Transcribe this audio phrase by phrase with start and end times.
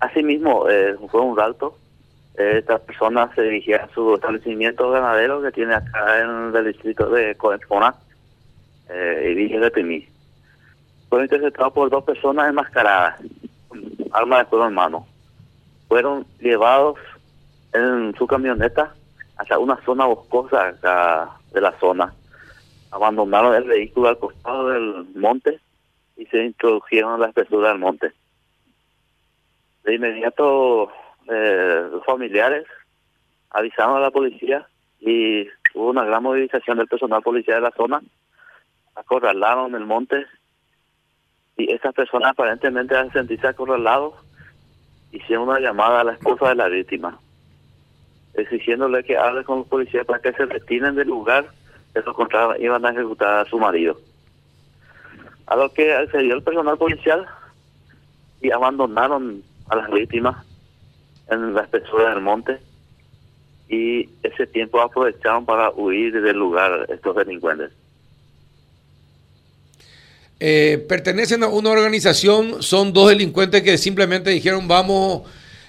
[0.00, 1.78] Asimismo, eh, fue un salto.
[2.36, 7.08] Eh, esta persona se dirigía a su establecimiento ganadero que tiene acá en el distrito
[7.08, 7.94] de Coenfona
[8.90, 10.06] eh, y dije de Pimí.
[11.08, 13.20] Fue interceptado por dos personas enmascaradas,
[14.12, 15.06] armas de fuego en mano.
[15.88, 16.98] Fueron llevados
[17.72, 18.94] en su camioneta
[19.36, 22.12] hasta una zona boscosa acá de la zona.
[22.90, 25.60] Abandonaron el vehículo al costado del monte
[26.16, 28.12] y se introdujeron a la espesura del monte.
[29.86, 30.90] De inmediato,
[31.28, 32.66] eh, los familiares
[33.50, 34.66] avisaron a la policía
[35.00, 38.02] y hubo una gran movilización del personal policial de la zona.
[38.94, 40.26] Acorralaron el monte
[41.56, 44.14] y esas personas aparentemente al sentirse acorralados
[45.12, 47.18] hicieron una llamada a la esposa de la víctima
[48.36, 51.46] exigiéndole que hable con los policías para que se retiren del lugar,
[51.94, 53.98] de lo iban a ejecutar a su marido.
[55.46, 57.26] A lo que accedió el personal policial
[58.42, 60.44] y abandonaron a las víctimas
[61.30, 62.58] en la espesura del monte
[63.68, 67.72] y ese tiempo aprovecharon para huir del lugar estos delincuentes.
[70.38, 75.22] Eh, pertenecen a una organización, son dos delincuentes que simplemente dijeron vamos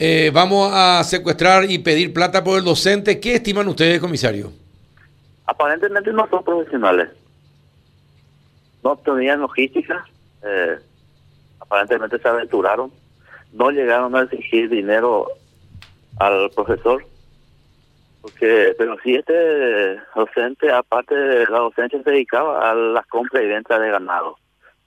[0.00, 3.18] eh, vamos a secuestrar y pedir plata por el docente.
[3.18, 4.52] ¿Qué estiman ustedes, comisario?
[5.44, 7.08] Aparentemente no son profesionales.
[8.84, 10.06] No tenían logística.
[10.44, 10.78] Eh,
[11.58, 12.92] aparentemente se aventuraron.
[13.52, 15.28] No llegaron a exigir dinero
[16.18, 17.04] al profesor.
[18.20, 23.46] Porque, pero si este docente, aparte de la docencia, se dedicaba a las compras y
[23.46, 24.36] ventas de ganado.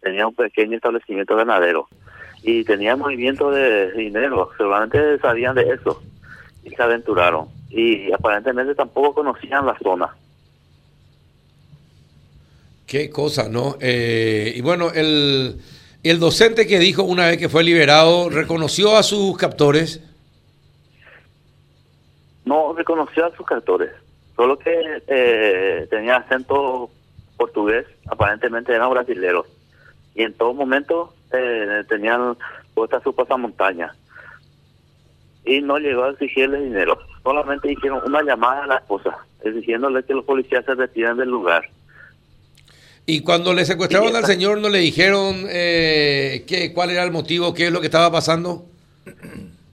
[0.02, 1.88] Tenía un pequeño establecimiento ganadero
[2.44, 6.02] y tenía movimiento de dinero, seguramente sabían de eso
[6.64, 10.09] y se aventuraron y aparentemente tampoco conocían la zona.
[12.86, 13.78] Qué cosa, ¿no?
[13.80, 15.62] Eh, y bueno, el,
[16.04, 20.02] el docente que dijo una vez que fue liberado, ¿reconoció a sus captores?
[22.46, 23.92] No reconoció a sus captores,
[24.36, 26.90] solo que eh, tenía acento
[27.38, 29.45] portugués, aparentemente eran brasileños.
[30.16, 32.36] Y en todo momento eh, tenían
[32.73, 33.95] puesta su pasamontaña
[35.45, 36.98] y no llegó a exigirle dinero.
[37.23, 41.64] Solamente hicieron una llamada a la esposa, exigiéndole que los policías se retiren del lugar.
[43.06, 47.54] Y cuando le secuestraron al señor, ¿no le dijeron eh, qué, cuál era el motivo,
[47.54, 48.66] qué es lo que estaba pasando?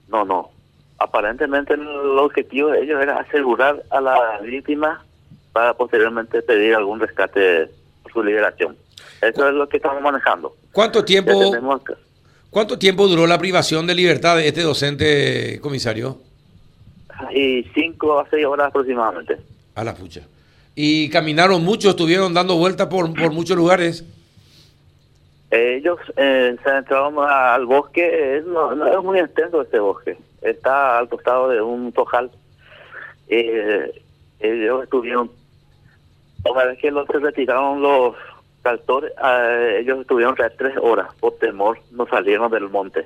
[0.07, 0.49] No, no.
[0.97, 1.87] Aparentemente el
[2.17, 5.05] objetivo de ellos era asegurar a la víctima
[5.53, 7.69] para posteriormente pedir algún rescate
[8.03, 8.75] por su liberación.
[9.21, 10.55] Eso es lo que estamos manejando.
[10.71, 11.31] ¿Cuánto tiempo,
[12.49, 16.17] ¿Cuánto tiempo duró la privación de libertad de este docente, comisario?
[17.33, 19.37] Y cinco a seis horas aproximadamente.
[19.75, 20.21] A la pucha.
[20.81, 21.89] ¿Y caminaron mucho?
[21.89, 24.05] ¿Estuvieron dando vueltas por, por muchos lugares?
[25.51, 31.09] Ellos eh, se entraron al bosque, no, no, es muy extenso este bosque, está al
[31.09, 32.31] costado de un tojal.
[33.27, 33.91] Eh,
[34.39, 35.29] ellos estuvieron,
[36.45, 38.15] una vez que los se retiraron los
[38.61, 43.05] Caltor, eh, ellos estuvieron tres horas, por temor no salieron del monte.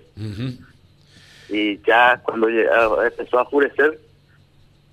[1.50, 3.98] Y ya cuando empezó a oscurecer,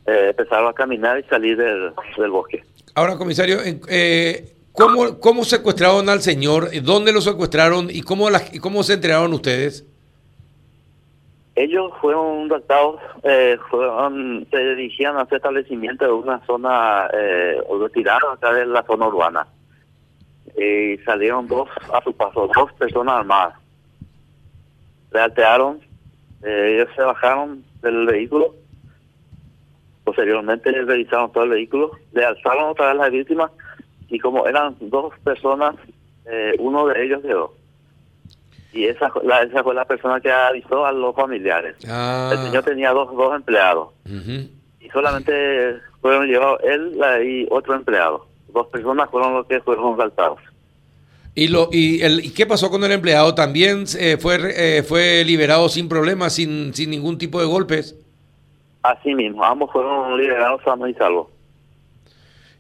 [0.07, 1.93] eh, empezaron a caminar y salir del,
[2.31, 2.65] bosque.
[2.95, 3.59] Ahora, comisario,
[3.89, 6.71] eh, ¿cómo, ¿cómo secuestraron al señor?
[6.83, 8.29] ¿Dónde lo secuestraron y cómo,
[8.61, 9.87] cómo se enteraron ustedes?
[11.55, 13.59] Ellos fueron raptados, eh,
[14.51, 19.47] se dirigían a ese establecimiento de una zona eh, retirada acá de la zona urbana
[20.57, 23.55] y salieron dos a su paso, dos personas armadas.
[25.13, 25.81] Le altearon,
[26.43, 28.55] eh, ellos se bajaron del vehículo,
[30.11, 33.51] posteriormente revisaron todo el vehículo, le alzaron otra vez a la víctima
[34.09, 35.77] y como eran dos personas,
[36.27, 37.55] eh, uno de ellos quedó.
[38.73, 41.77] Y esa, la, esa fue la persona que avisó a los familiares.
[41.89, 42.31] Ah.
[42.33, 43.91] El señor tenía dos, dos empleados.
[44.81, 50.41] Y solamente fueron llevados él y otro empleado dos personas fueron los que fueron asaltados.
[51.37, 53.33] ¿Y, lo, y, el, qué pasó con el empleado?
[53.37, 57.95] ¿También eh, fue, eh, fue liberado sin problemas, sin, sin ningún tipo de golpes?
[58.83, 61.29] Así mismo, ambos fueron liberados sanos y salvos.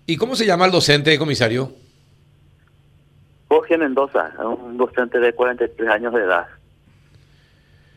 [0.06, 1.72] ¿Y cómo se llama el docente, comisario?
[3.48, 6.46] Jorge Mendoza, un docente de 43 años de edad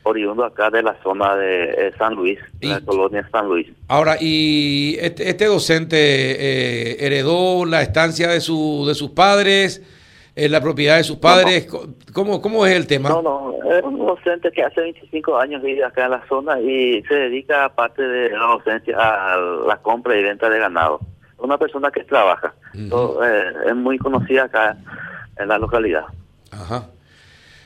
[0.03, 3.67] oriundo acá de la zona de eh, San Luis, la colonia San Luis.
[3.87, 9.81] Ahora, ¿y este, este docente eh, heredó la estancia de, su, de sus padres,
[10.35, 11.67] en la propiedad de sus padres?
[12.13, 13.09] ¿Cómo, ¿Cómo es el tema?
[13.09, 17.01] No, no, es un docente que hace 25 años vive acá en la zona y
[17.03, 20.99] se dedica, aparte de la docencia, a la compra y venta de ganado.
[21.37, 22.53] Una persona que trabaja.
[22.73, 24.77] Eh, es muy conocida acá
[25.37, 26.05] en la localidad.
[26.51, 26.87] Ajá.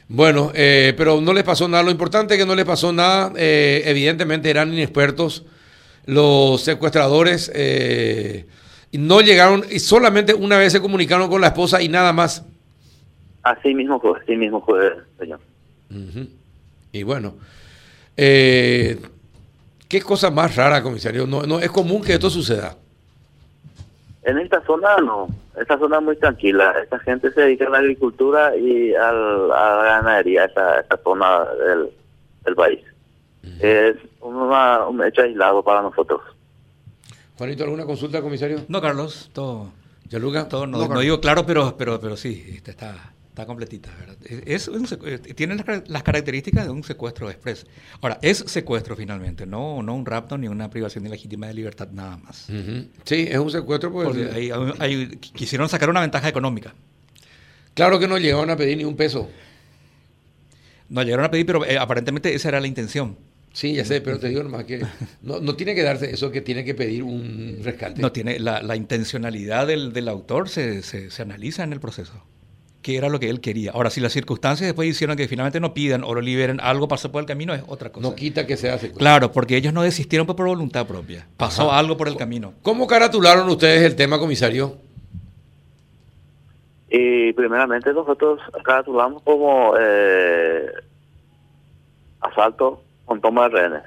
[0.09, 1.83] Bueno, eh, pero no les pasó nada.
[1.83, 3.33] Lo importante es que no les pasó nada.
[3.35, 5.45] Eh, evidentemente eran inexpertos
[6.05, 7.51] los secuestradores.
[7.53, 8.47] Eh,
[8.93, 12.45] no llegaron y solamente una vez se comunicaron con la esposa y nada más.
[13.51, 15.39] Así mismo fue, así mismo fue, señor.
[15.89, 16.27] Ujú.
[16.91, 17.35] Y bueno,
[18.15, 18.99] eh,
[19.87, 21.25] qué cosa más rara, comisario.
[21.27, 22.75] No, no es común que esto suceda.
[24.23, 25.27] En esta zona no,
[25.59, 26.73] esta zona es muy tranquila.
[26.83, 31.45] Esta gente se dedica a la agricultura y al- a la ganadería, esta, esta zona
[31.45, 31.89] del,
[32.43, 32.79] del país.
[33.61, 36.19] Es una- un hecho aislado para nosotros.
[37.37, 38.65] Juanito, ¿alguna consulta, comisario?
[38.67, 39.71] No, Carlos, todo,
[40.09, 40.49] ¿Yaluca?
[40.49, 43.93] todo no, No, digo claro, pero, pero, pero sí, este, está, está completita.
[43.99, 44.17] ¿verdad?
[44.47, 47.67] Es un eh, tiene las, car- las características de un secuestro express.
[48.01, 52.17] Ahora, es secuestro finalmente, no, no un rapto ni una privación ilegítima de libertad nada
[52.17, 52.47] más.
[53.03, 53.91] Sí, es un secuestro.
[53.93, 56.73] Porque quisieron sacar una ventaja económica.
[57.75, 59.29] Claro que no llegaron a pedir ni un peso.
[60.89, 63.17] No llegaron a pedir, pero eh, aparentemente esa era la intención.
[63.53, 64.83] Sí, ya sé, pero te digo nomás que
[65.21, 68.01] no, no tiene que darse eso que tiene que pedir un rescate.
[68.01, 72.23] No tiene la, la intencionalidad del, del autor se, se, se analiza en el proceso.
[72.87, 73.71] ¿Qué era lo que él quería?
[73.73, 77.11] Ahora, si las circunstancias después hicieron que finalmente no pidan o lo liberen, algo pasó
[77.11, 78.07] por el camino, es otra cosa.
[78.07, 78.99] No quita que sea secuestro.
[78.99, 81.27] Claro, porque ellos no desistieron por voluntad propia.
[81.35, 81.79] Pasó Ajá.
[81.79, 82.53] algo por el camino.
[82.61, 84.77] ¿Cómo caratularon ustedes el tema, comisario?
[86.89, 90.67] Y primeramente nosotros calculamos como eh,
[92.21, 93.83] asalto con toma de rehenes.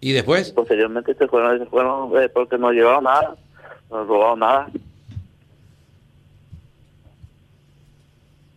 [0.00, 3.36] Y después, Posteriormente se fueron, se fueron eh, porque no llevaron nada,
[3.88, 4.68] no robaron nada.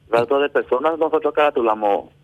[0.10, 2.17] Trato de personas nosotros calculamos